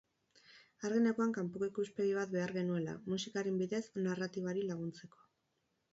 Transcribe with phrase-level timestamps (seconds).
[0.87, 5.27] Argi neukan kanpoko ikuspegi bat behar genuela, musikaren bidez narratibari laguntzeko.